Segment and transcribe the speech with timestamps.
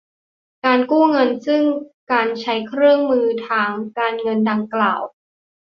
[0.65, 1.63] การกู้เงินซึ่ง
[2.11, 5.01] การใช้เครื่องมือทางการเงินดังกล่าว